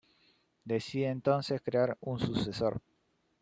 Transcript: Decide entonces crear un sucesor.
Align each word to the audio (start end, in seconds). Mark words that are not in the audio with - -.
Decide 0.65 1.09
entonces 1.09 1.61
crear 1.61 1.95
un 2.01 2.17
sucesor. 2.19 2.81